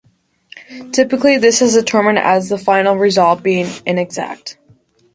Typically 0.93 1.37
this 1.37 1.61
is 1.61 1.75
determined 1.75 2.17
as 2.17 2.49
the 2.49 2.57
final 2.57 2.95
result 2.95 3.43
being 3.43 3.67
inexact. 3.85 4.57